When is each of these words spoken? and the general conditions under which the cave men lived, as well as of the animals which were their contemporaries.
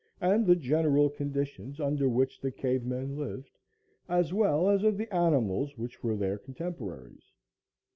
and 0.19 0.47
the 0.47 0.55
general 0.55 1.09
conditions 1.11 1.79
under 1.79 2.09
which 2.09 2.41
the 2.41 2.49
cave 2.49 2.83
men 2.83 3.15
lived, 3.15 3.59
as 4.09 4.33
well 4.33 4.67
as 4.67 4.81
of 4.83 4.97
the 4.97 5.13
animals 5.13 5.77
which 5.77 6.01
were 6.01 6.15
their 6.15 6.39
contemporaries. 6.39 7.29